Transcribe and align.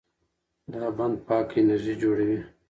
دا 0.73 0.85
بند 0.97 1.15
پاکه 1.27 1.57
انرژي 1.61 1.93
جوړوي. 2.01 2.39